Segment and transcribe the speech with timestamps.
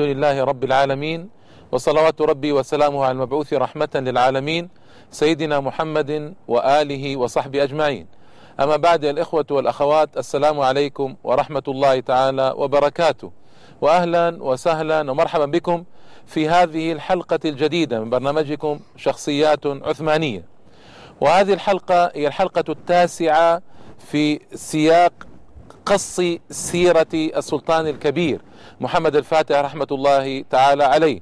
[0.00, 1.28] لله رب العالمين
[1.72, 4.68] وصلوات ربي وسلامه على المبعوث رحمة للعالمين
[5.10, 8.06] سيدنا محمد وآله وصحبه أجمعين.
[8.60, 13.32] أما بعد الإخوة والأخوات السلام عليكم ورحمة الله تعالى وبركاته.
[13.80, 15.84] وأهلا وسهلا ومرحبا بكم
[16.26, 20.44] في هذه الحلقة الجديدة من برنامجكم شخصيات عثمانية.
[21.20, 23.62] وهذه الحلقة هي الحلقة التاسعة
[23.98, 25.12] في سياق
[25.86, 26.20] قص
[26.50, 28.40] سيرة السلطان الكبير
[28.80, 31.20] محمد الفاتح رحمة الله تعالى عليه.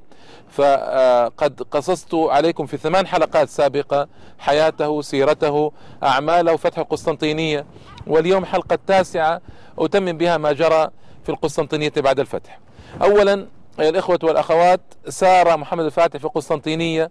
[0.50, 4.08] فقد قصصت عليكم في ثمان حلقات سابقة
[4.38, 5.72] حياته سيرته
[6.02, 7.66] أعماله فتح القسطنطينية.
[8.06, 9.40] واليوم حلقة تاسعة
[9.78, 10.88] أتمم بها ما جرى
[11.24, 12.58] في القسطنطينية بعد الفتح.
[13.02, 13.46] أولا
[13.80, 17.10] الإخوة والأخوات سار محمد الفاتح في القسطنطينية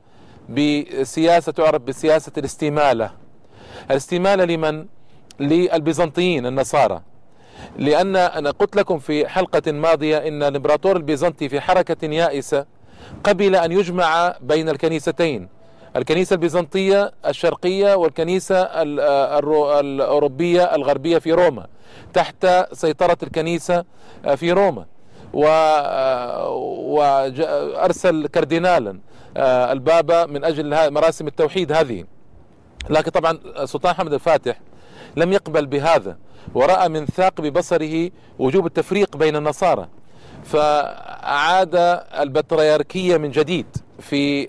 [0.50, 3.12] بسياسة تعرف بسياسة الاستمالة.
[3.92, 4.86] الاستمالة لمن؟
[5.40, 7.02] للبيزنطيين النصارى.
[7.78, 12.66] لأن أنا قلت لكم في حلقة ماضية أن الإمبراطور البيزنطي في حركة يائسة
[13.24, 15.48] قبل أن يجمع بين الكنيستين.
[15.96, 21.68] الكنيسة البيزنطية الشرقية والكنيسة الأوروبية الغربية في روما
[22.14, 23.86] تحت سيطرة الكنيسة
[24.36, 24.86] في روما.
[26.92, 29.00] وأرسل كاردينالا
[29.38, 32.06] البابا من أجل مراسم التوحيد هذه.
[32.90, 34.60] لكن طبعا السلطان حمد الفاتح
[35.16, 36.18] لم يقبل بهذا.
[36.54, 39.88] ورأى من ثاقب بصره وجوب التفريق بين النصارى
[40.44, 41.76] فأعاد
[42.20, 43.66] البطريركية من جديد
[44.00, 44.48] في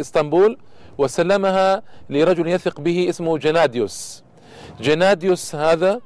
[0.00, 0.58] إسطنبول
[0.98, 4.24] وسلمها لرجل يثق به اسمه جناديوس.
[4.80, 6.00] جناديوس هذا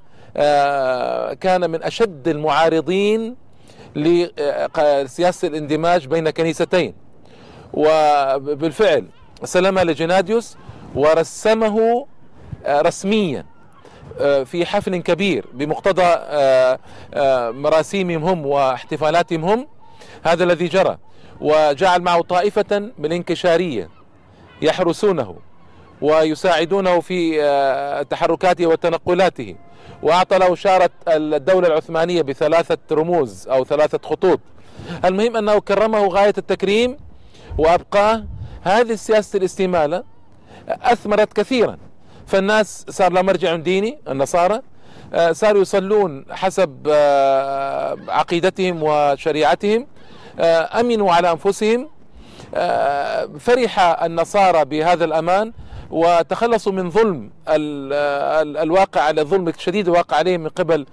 [1.34, 3.36] كان من أشد المعارضين
[3.96, 6.94] لسياسة الاندماج بين كنيستين.
[7.72, 9.06] وبالفعل
[9.44, 10.56] سلمها لجناديوس
[10.94, 12.06] ورسمه
[12.66, 13.46] رسميا.
[14.44, 16.18] في حفل كبير بمقتضى
[17.60, 19.66] مراسيمهم هم واحتفالاتهم هم
[20.24, 20.98] هذا الذي جرى.
[21.40, 23.88] وجعل معه طائفة بالانكشارية
[24.62, 25.36] يحرسونه
[26.00, 29.56] ويساعدونه في تحركاته وتنقلاته.
[30.02, 34.40] وأعطى له شارة الدولة العثمانية بثلاثة رموز أو ثلاثة خطوط.
[35.04, 36.96] المهم أنه كرمه غاية التكريم
[37.58, 38.24] وأبقاه.
[38.62, 40.04] هذه السياسة الاستمالة
[40.68, 41.78] أثمرت كثيرا.
[42.32, 44.60] فالناس صار لها مرجع ديني النصارى
[45.32, 46.88] صاروا يصلون حسب
[48.08, 49.86] عقيدتهم وشريعتهم
[50.80, 51.88] آمنوا على أنفسهم
[53.38, 55.52] فرح النصارى بهذا الأمان
[55.90, 57.30] وتخلصوا من ظلم
[58.64, 60.86] الواقع على الظلم الشديد الواقع عليهم من قبل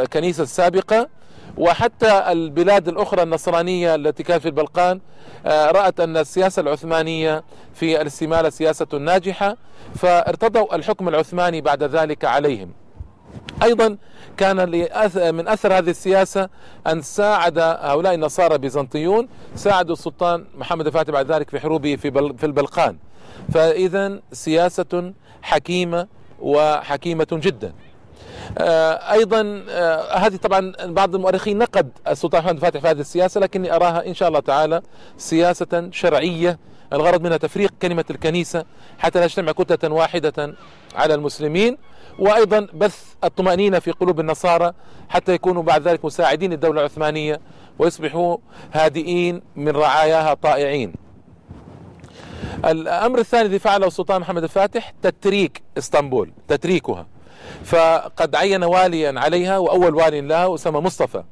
[0.00, 1.08] الكنيسة السابقة.
[1.56, 5.00] وحتى البلاد الأخرى النصرانية التي كانت في البلقان
[5.46, 9.56] رأت أن السياسة العثمانية في الاستمالة سياسة ناجحة
[9.94, 12.70] فارتضوا الحكم العثماني بعد ذلك عليهم.
[13.62, 13.96] أيضا
[14.36, 14.70] كان
[15.34, 16.48] من أثر هذه السياسة
[16.86, 22.46] أن ساعد هؤلاء النصارى البيزنطيون ساعدوا السلطان محمد الفاتح بعد ذلك في حروبه في, في
[22.46, 22.96] البلقان.
[23.54, 26.06] فإذا سياسة حكيمة
[26.40, 27.72] وحكيمة جدا.
[29.12, 29.42] أيضا
[30.14, 34.28] هذه طبعا بعض المؤرخين نقد السلطان محمد الفاتح في هذه السياسة لكني أراها إن شاء
[34.28, 34.82] الله تعالى
[35.16, 36.58] سياسة شرعية
[36.92, 38.64] الغرض منها تفريق كلمة الكنيسة
[38.98, 40.54] حتى لا تجتمع كتلة واحدة
[40.94, 41.78] على المسلمين
[42.18, 44.72] وأيضا بث الطمأنينة في قلوب النصارى
[45.08, 47.40] حتى يكونوا بعد ذلك مساعدين للدوله العثمانية
[47.78, 48.36] ويصبحوا
[48.72, 50.94] هادئين من رعاياها طائعين.
[52.64, 57.06] الأمر الثاني الذي فعله السلطان محمد الفاتح تتريك إسطنبول تتريكها
[57.64, 61.22] فقد عين واليا عليها وأول والي لها وسمى مصطفى.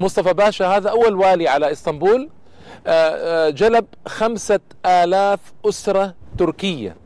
[0.00, 2.28] مصطفى باشا هذا أول والي على إسطنبول
[3.54, 6.96] جلب خمسة آلاف أسرة تركية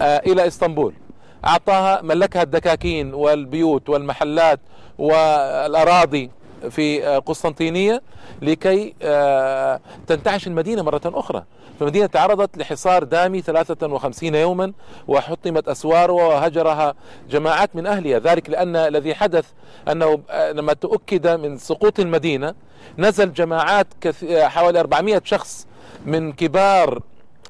[0.00, 0.94] إلى إسطنبول.
[1.44, 4.60] أعطاها ملكها الدكاكين والبيوت والمحلات
[4.98, 6.30] والأراضي.
[6.70, 8.02] في قسطنطينية
[8.42, 8.94] لكي
[10.06, 11.44] تنتعش المدينة مرة أخرى.
[11.80, 14.72] فالمدينة تعرضت لحصار دامي 53 يوما
[15.08, 16.94] وحطمت أسوارها وهجرها
[17.30, 18.18] جماعات من أهلها.
[18.18, 19.46] ذلك لأن الذي حدث
[19.88, 20.20] أنه
[20.52, 22.54] لما تؤكد من سقوط المدينة
[22.98, 23.86] نزل جماعات
[24.32, 25.66] حوالي 400 شخص
[26.06, 27.02] من كبار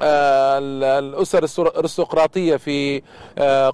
[0.03, 3.03] الأسر الأرستقراطية في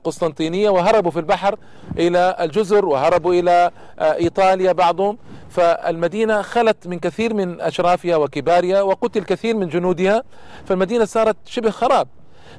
[0.05, 1.59] قسطنطينية وهربوا في البحر
[1.99, 3.71] إلى الجزر وهربوا إلى
[4.01, 5.19] إيطاليا بعضهم.
[5.51, 10.23] فالمدينة خلت من كثير من أشرافها وكبارها وقتل كثير من جنودها.
[10.65, 12.09] فالمدينة صارت شبه خراب.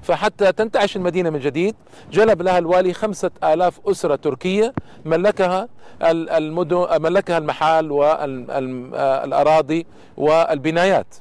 [0.02, 1.76] فحتى تنتعش المدينة من جديد.
[2.12, 4.74] جلب لها الوالي خمسة آلاف أسرة تركية.
[5.06, 5.68] ملكها
[6.02, 9.86] المدن ملكها المحال والأراضي
[10.18, 11.16] والبنايات.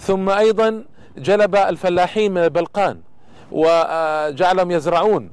[0.00, 0.84] ثم أيضا
[1.18, 3.00] جلب الفلاحين من البلقان
[3.52, 5.30] وجعلهم يزرعون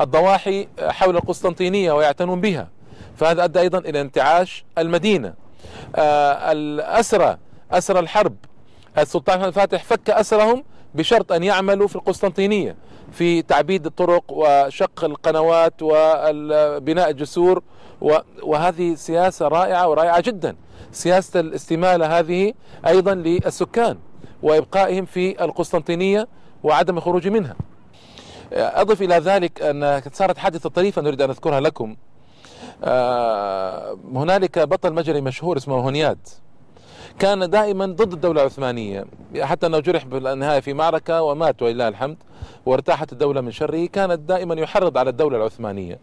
[0.00, 2.68] الضواحي حول القسطنطينية ويعتنون بها.
[3.16, 5.34] فهذا أدى أيضا إلى انتعاش المدينة.
[5.96, 7.36] آه، الأسرى
[7.72, 8.36] أسرى الحرب.
[8.98, 12.76] السلطان الفاتح فك أسرهم بشرط أن يعملوا في القسطنطينية
[13.12, 17.62] في تعبيد الطرق وشق القنوات وبناء الجسور
[18.42, 20.56] وهذه سياسة رائعة ورائعة جدا.
[20.92, 22.52] سياسة الاستمالة هذه
[22.86, 23.98] أيضا للسكان
[24.42, 26.28] وإبقائهم في القسطنطينية
[26.62, 27.56] وعدم الخروج منها.
[28.52, 31.96] أضف إلى ذلك أن صارت حادثة طريفة نريد أن أذكرها لكم.
[32.84, 36.18] آه، هنالك بطل مجري مشهور اسمه هونياد
[37.18, 39.04] كان دائما ضد الدولة العثمانية.
[39.40, 42.16] حتى أنه جرح بالنهاية في معركة ومات ولله الحمد
[42.66, 45.98] وارتاحت الدولة من شره كانت دائما يحرض على الدولة العثمانية.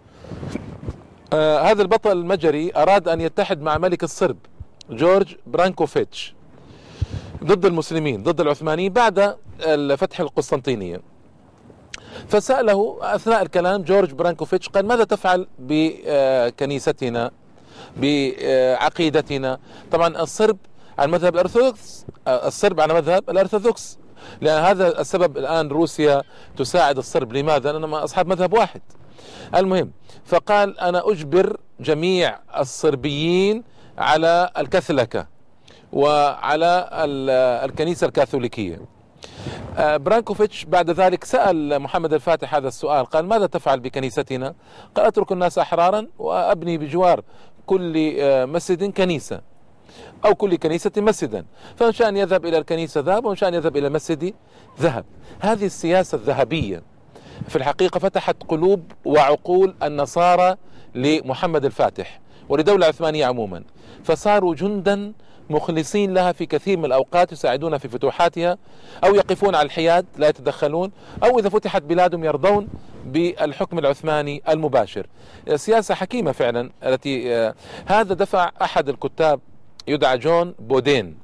[1.34, 4.38] آه هذا البطل المجري أراد أن يتحد مع ملك الصرب
[4.90, 6.36] جورج برانكوفيتش
[7.44, 9.36] ضد المسلمين ضد العثمانيين بعد
[9.98, 11.02] فتح القسطنطينية.
[12.28, 17.32] فسأله أثناء الكلام جورج برانكوفيتش قال ماذا تفعل بكنيستنا
[17.98, 19.60] بعقيدتنا؟
[19.92, 20.58] طبعا الصرب
[21.00, 23.98] على مذهب الأرثوذكس الصرب على مذهب الأرثوذكس.
[24.42, 26.24] لأن هذا السبب الآن روسيا
[26.58, 27.34] تساعد الصرب.
[27.34, 28.82] لماذا؟ لأنهم أصحاب مذهب واحد.
[29.56, 29.92] المهم
[30.26, 33.64] فقال أنا أجبر جميع الصربيين
[33.98, 35.28] على الكثلكة
[35.94, 36.90] وعلى
[37.66, 38.80] الكنيسة الكاثوليكية.
[39.78, 43.06] آه، برانكوفيتش بعد ذلك سأل محمد الفاتح هذا السؤال.
[43.06, 44.56] قال ماذا تفعل بكنيستنا؟
[44.96, 47.24] قال أترك الناس أحرارا وأبني بجوار
[47.66, 49.49] كل آه، مسجد كنيسة.
[50.26, 51.46] أو كل كنيسة مسجدا.
[51.76, 54.34] فإن شاء أن يذهب إلى الكنيسة ذهب وإن شاء أن يذهب إلى المسجد
[54.80, 55.06] ذهب.
[55.40, 56.84] هذه السياسة الذهبية
[57.48, 60.56] في الحقيقة فتحت قلوب وعقول النصارى
[60.96, 62.20] لمحمد الفاتح
[62.50, 63.64] ولدولة عثمانية عموما.
[64.04, 65.14] فصاروا جندا
[65.50, 68.58] مخلصين لها في كثير من الأوقات يساعدون في فتوحاتها
[69.04, 70.92] أو يقفون على الحياد لا يتدخلون
[71.24, 72.68] أو إذا فتحت بلادهم يرضون
[73.06, 75.08] بالحكم العثماني المباشر.
[75.56, 77.56] سياسة حكيمة فعلا التي آه،
[77.86, 79.40] هذا دفع أحد الكتاب
[79.90, 81.18] يدعى جون بودين.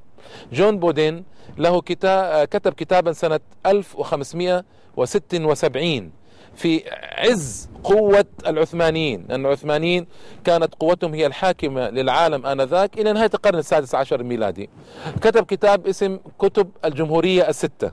[0.53, 1.23] جون بودين
[1.57, 6.11] له كتاب كتب كتابا سنة 1576
[6.55, 6.83] في
[7.17, 9.25] عز قوة العثمانيين.
[9.29, 10.07] لأن العثمانيين
[10.43, 14.69] كانت قوتهم هي الحاكمة للعالم آنذاك إلى نهاية القرن السادس عشر الميلادي
[15.21, 17.91] كتب كتاب اسم كتب الجمهورية الستة.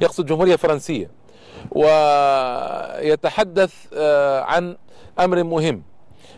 [0.00, 1.10] يقصد الجمهورية الفرنسية
[3.00, 4.76] ويتحدث آه، عن
[5.20, 5.82] أمر مهم.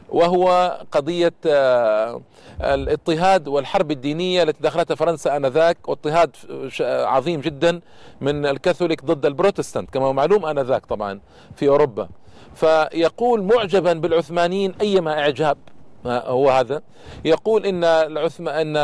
[0.09, 2.21] وهو قضية آه،
[2.61, 6.37] الاضطهاد والحرب الدينية التي دخلتها فرنسا آنذاك واضطهاد
[6.81, 7.81] عظيم جدا
[8.21, 11.21] من الكاثوليك ضد البروتستانت كما هو معلوم آنذاك طبعا
[11.57, 12.09] في أوروبا.
[12.55, 15.59] فيقول معجبا بالعثمانيين أيما إعجاب
[16.07, 16.83] هو هذا؟
[17.25, 18.75] يقول إن العثم إن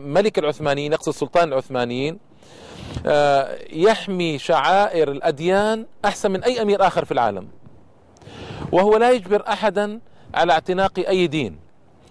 [0.00, 2.18] ملك العثمانيين يقصد سلطان العثمانيين
[3.06, 7.48] آه، يحمي شعائر الأديان أحسن من أي أمير آخر في العالم.
[8.72, 10.00] وهو لا يجبر احدا
[10.34, 11.56] على اعتناق أي دين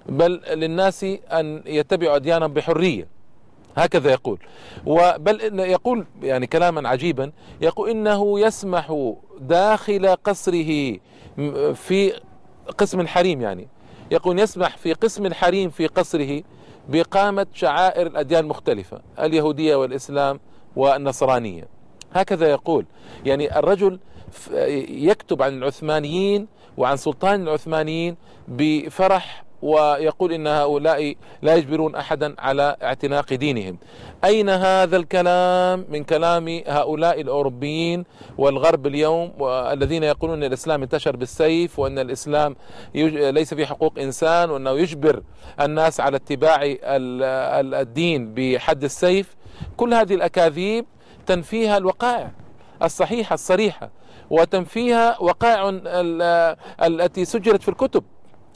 [0.10, 3.08] بل للناس أن يتبعوا أديانهم بحرية
[3.78, 4.40] هكذا يقول.
[4.86, 7.31] وبل يقول يعني كلاما عجيبا
[7.62, 10.98] يقول إنه يسمح داخل قصره
[11.74, 12.14] في
[12.78, 13.68] قسم الحريم يعني
[14.12, 16.44] يقول يسمح في قسم الحريم في قصره
[16.90, 20.40] بإقامة شعائر الأديان المختلفة اليهودية والإسلام
[20.75, 21.68] والنصرانية.
[22.14, 22.86] هكذا يقول.
[23.25, 24.00] يعني الرجل
[24.90, 26.48] يكتب عن العثمانيين
[26.78, 28.16] وعن سلطان العثمانيين
[28.48, 33.78] بفرح ويقول إن هؤلاء لا يجبرون أحدا على اعتناق دينهم.
[34.24, 38.04] أين هذا الكلام من كلام هؤلاء الأوروبيين
[38.38, 42.56] والغرب اليوم الذين يقولون إن الإسلام انتشر بالسيف وإن الإسلام
[42.96, 45.24] ليس فيه حقوق إنسان وإنه يجبر
[45.62, 46.60] الناس على اتباع
[47.81, 49.36] الدين بحد السيف.
[49.78, 50.86] كل هذه الأكاذيب
[51.26, 52.31] تنفيها الوقائع
[52.84, 53.90] الصحيحة الصريحة
[54.30, 55.69] وتنفيها وقائع
[56.84, 58.04] التي سجلت في الكتب.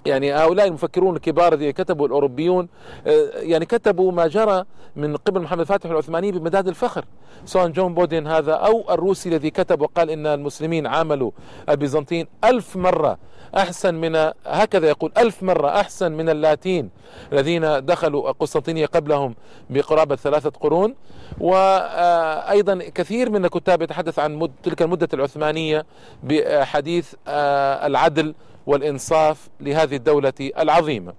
[0.05, 2.67] يعني هؤلاء المفكرون الكبار الذين كتبوا الأوروبيون
[3.07, 4.63] آه، يعني كتبوا ما جرى
[4.95, 7.05] من قبل محمد الفاتح العثماني بمداد الفخر
[7.45, 11.31] سواء جون بودين هذا أو الروسي الذي كتب وقال إن المسلمين عاملوا
[11.69, 13.17] البيزنطيين ألف مرة
[13.57, 16.89] أحسن من هكذا يقول ألف مرة أحسن من اللاتين
[17.33, 19.35] الذين دخلوا القسطنطينية قبلهم
[19.69, 20.95] بقرابة ثلاثة قرون.
[21.39, 25.85] وأيضا كثير من الكتاب يتحدث عن تلك المدة العثمانية
[26.23, 28.35] بحديث آه، العدل
[28.67, 31.13] والإنصاف لهذه الدولة العظيمة.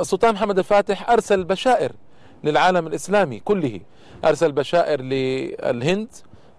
[0.00, 1.92] السلطان محمد الفاتح أرسل بشائر
[2.44, 3.80] للعالم الإسلامي كله.
[4.24, 6.08] أرسل بشائر للهند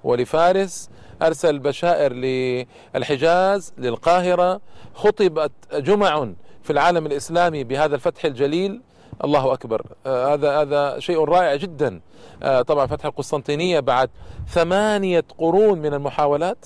[0.04, 0.90] ولفارس
[1.22, 4.62] أرسل بشائر للحجاز للقاهرة.
[4.94, 6.30] خطبت جمع
[6.64, 8.82] في العالم الإسلامي بهذا الفتح الجليل.
[9.24, 9.86] الله أكبر.
[10.06, 12.02] آه هذا هذا شيء رائع جدا.
[12.44, 14.10] آه طبعا فتح القسطنطينية بعد
[14.48, 16.66] ثمانية قرون من المحاولات.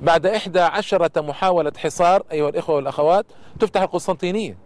[0.00, 3.26] بعد إحدى عشرة محاولة حصار أيها الإخوة والأخوات
[3.60, 4.58] تفتح القسطنطينية.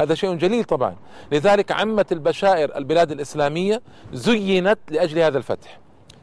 [0.00, 0.96] هذا شيء جليل طبعا.
[1.32, 3.82] لذلك عمت البشائر البلاد الإسلامية
[4.12, 5.78] زينت لأجل هذا الفتح.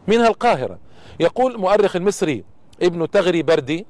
[0.08, 0.80] منها القاهرة.
[1.20, 2.44] يقول مؤرخ المصري
[2.82, 3.86] ابن تغري بردي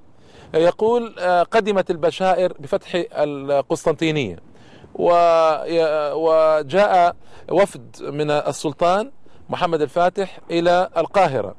[0.53, 4.39] يقول آه، قدمت البشائر بفتح القسطنطينية
[6.13, 7.15] وجاء
[7.51, 9.11] وفد من السلطان
[9.49, 11.55] محمد الفاتح إلى القاهرة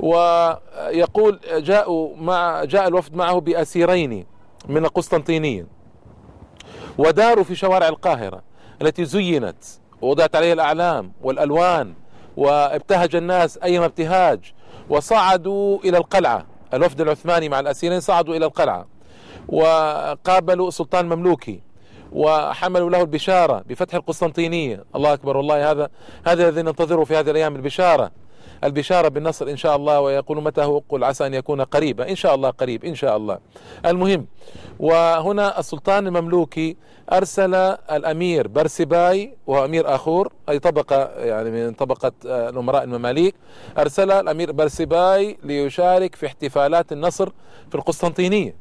[0.00, 4.26] ويقول جاءوا مع جاء الوفد معه بأسيرين
[4.68, 5.66] من القسطنطينية
[6.98, 8.42] وداروا في شوارع القاهرة
[8.82, 9.64] التي زينت
[10.02, 11.94] ووضعت عليها الأعلام والألوان
[12.36, 14.52] وابتهج الناس أيما ابتهاج
[14.90, 16.46] وصعدوا إلى القلعة.
[16.74, 18.86] الوفد العثماني مع الأسيرين صعدوا إلى القلعة
[19.48, 21.60] وقابلوا السلطان المملوكي
[22.12, 24.84] وحملوا له البشارة بفتح القسطنطينية.
[24.96, 25.88] الله أكبر والله هذا
[26.26, 28.10] هذا الذي ننتظره في هذه الأيام البشارة.
[28.64, 32.10] البشارة بالنصر إن شاء الله ويقول متى هو قل عسى أن يكون قريبا.
[32.10, 33.38] إن شاء الله قريب إن شاء الله.
[33.86, 34.26] المهم
[34.80, 36.76] وهنا السلطان المملوكي
[37.12, 37.54] أرسل
[37.92, 43.34] الأمير برسباي وهو أمير آخور أي طبقة يعني من طبقة آه، الأمراء المماليك
[43.78, 47.28] أرسل الأمير برسباي ليشارك في احتفالات النصر
[47.68, 48.54] في القسطنطينية.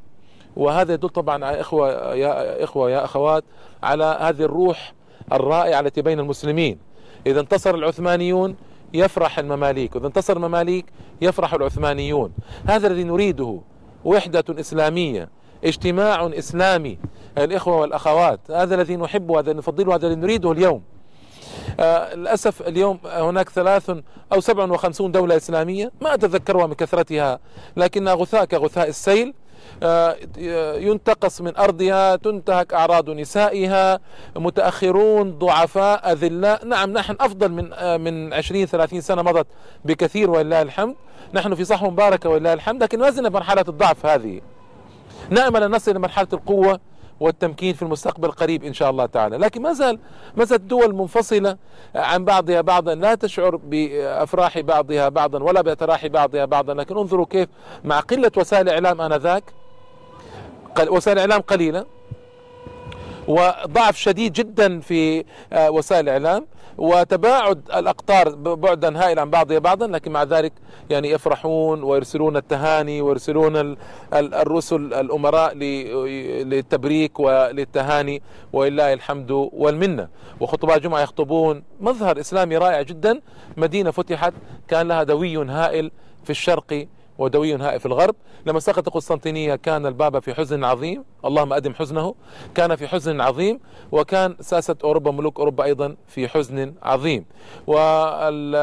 [0.55, 3.43] وهذا يدل طبعا على إخوة يا إخوة يا أخوات
[3.83, 4.93] على هذه الروح
[5.31, 6.79] الرائعة التي بين المسلمين.
[7.27, 8.55] إذا انتصر العثمانيون
[8.93, 10.85] يفرح المماليك وإذا انتصر المماليك
[11.21, 12.31] يفرح العثمانيون.
[12.65, 13.59] هذا الذي نريده
[14.05, 15.29] وحدة إسلامية
[15.63, 16.97] اجتماع إسلامي
[17.37, 18.39] الإخوة والأخوات.
[18.51, 20.81] هذا الذي نحبه هذا الذي نفضله هذا الذي نريده اليوم.
[21.79, 23.91] آه للأسف اليوم هناك ثلاث
[24.33, 27.39] أو سبع وخمسون دولة إسلامية ما أتذكرها من كثرتها
[27.77, 29.33] لكنها غثاء كغثاء السيل.
[30.77, 33.99] ينتقص من أرضها تنتهك أعراض نسائها
[34.35, 36.65] متأخرون ضعفاء أذلاء.
[36.65, 39.47] نعم نحن أفضل من آه، من 20 30 سنة مضت
[39.85, 40.95] بكثير ولله الحمد.
[41.33, 44.41] نحن في صحوة مباركة ولله الحمد لكن ما زلنا بمرحلة الضعف هذه.
[45.29, 46.79] نأمل أن نصل إلى مرحلة القوة
[47.19, 49.99] والتمكين في المستقبل قريب إن شاء الله تعالى، لكن ما زال
[50.35, 51.57] ما زالت الدول منفصلة
[51.95, 57.49] عن بعضها بعضا لا تشعر بأفراح بعضها بعضا ولا بتراحي بعضها بعضا، لكن انظروا كيف
[57.83, 59.43] مع قلة وسائل الاعلام آنذاك
[60.89, 61.85] وسائل الاعلام قليلة
[63.27, 66.45] وضعف شديد جدا في آه، وسائل الاعلام
[66.77, 70.53] وتباعد الأقطار بعدا هائلا عن بعضها بعضا لكن مع ذلك
[70.89, 73.77] يعني يفرحون ويرسلون التهاني ويرسلون
[74.13, 75.53] الرسل الأمراء
[76.43, 78.21] للتبريك وللتهاني
[78.53, 80.07] ولله الحمد والمنة.
[80.39, 83.21] وخطباء جمعة يخطبون مظهر إسلامي رائع جدا.
[83.57, 84.33] مدينة فتحت
[84.67, 85.91] كان لها دوي هائل
[86.23, 88.15] في الشرق ودوي هائل في الغرب.
[88.45, 91.03] لما سقط قسطنطينية كان البابا في حزن عظيم.
[91.25, 92.15] اللهم أدم حزنه.
[92.55, 93.59] كان في حزن عظيم
[93.91, 97.25] وكان ساسة أوروبا ملوك أوروبا أيضا في حزن عظيم.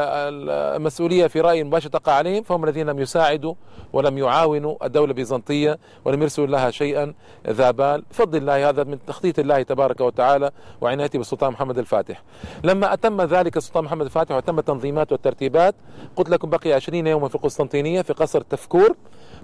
[0.05, 3.53] والمسؤولية في رأيي مباشر تقع عليهم فهم الذين لم يساعدوا
[3.93, 7.13] ولم يعاونوا الدولة البيزنطية ولم يرسلوا لها شيئا
[7.47, 8.03] ذا بال.
[8.11, 12.23] بفضل الله هذا من تخطيط الله تبارك وتعالى وعنايته بالسلطان محمد الفاتح.
[12.63, 15.75] لما أتم ذلك السلطان محمد الفاتح وتم التنظيمات والترتيبات
[16.15, 18.95] قلت لكم بقي عشرين يوما في القسطنطينية في قصر تفكور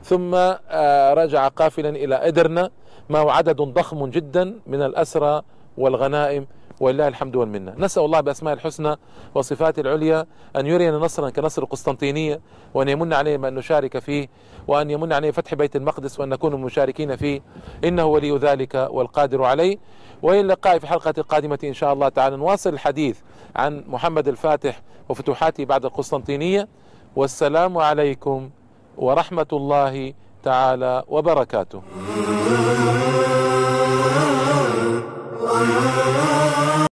[0.04, 2.70] ثم آه، رجع قافلا إلى إدرنا
[3.12, 5.42] معه عدد ضخم جدا من الأسرى
[5.78, 6.48] والغنائم
[6.80, 7.74] ولله الحمد والمنة.
[7.78, 8.96] نسأل الله بأسماء الحسنى
[9.36, 10.26] وصفاته العليا
[10.56, 12.42] أن يرينا نصرا كنصر القسطنطينية
[12.74, 14.28] وأن يمن علينا أن نشارك فيه
[14.68, 17.42] وأن يمن علينا فتح بيت المقدس وأن نكون مشاركين فيه.
[17.84, 19.78] إنه ولي ذلك والقادر عليه.
[20.22, 22.38] وإلى اللقاء في الحلقة القادمة إن شاء الله تعالى.
[22.38, 23.20] نواصل الحديث
[23.56, 26.68] عن محمد الفاتح وفتوحاته بعد القسطنطينية.
[27.16, 28.50] والسلام عليكم
[28.98, 30.14] ورحمة الله
[30.44, 31.82] تعالى وبركاته.